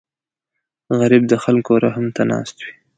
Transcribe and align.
غریب 0.99 1.23
د 1.27 1.33
خلکو 1.43 1.71
رحم 1.85 2.05
ته 2.15 2.21
ناست 2.31 2.57
وي 2.63 2.71